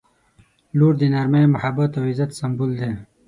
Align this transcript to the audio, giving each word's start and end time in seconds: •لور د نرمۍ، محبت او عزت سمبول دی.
•لور 0.77 0.93
د 1.01 1.03
نرمۍ، 1.13 1.45
محبت 1.55 1.91
او 1.97 2.03
عزت 2.11 2.31
سمبول 2.39 2.71
دی. 2.81 2.91